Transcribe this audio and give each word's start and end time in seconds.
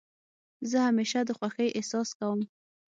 زه 0.69 0.77
همېشه 0.87 1.19
د 1.25 1.29
خوښۍ 1.37 1.69
احساس 1.77 2.09
کوم. 2.19 2.39